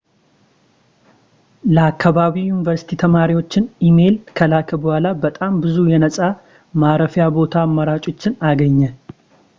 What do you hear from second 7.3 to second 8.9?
ቦታ አማራጮችን አገኘ